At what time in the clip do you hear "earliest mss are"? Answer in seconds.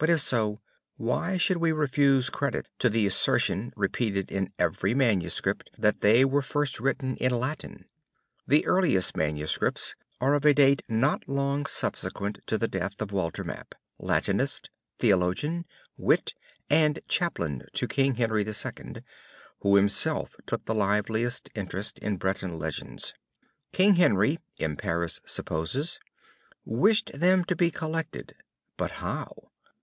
8.64-10.34